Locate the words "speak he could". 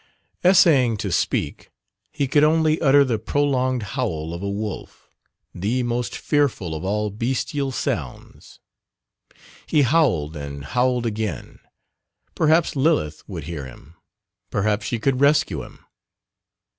1.11-2.43